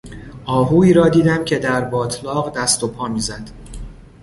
[0.45, 3.49] آهویی را دیدم که در باتلاق دست و پا میزد.